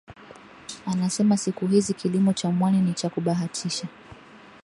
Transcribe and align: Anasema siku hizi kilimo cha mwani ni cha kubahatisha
Anasema 0.85 1.37
siku 1.37 1.67
hizi 1.67 1.93
kilimo 1.93 2.33
cha 2.33 2.49
mwani 2.51 2.79
ni 2.81 2.93
cha 2.93 3.09
kubahatisha 3.09 3.87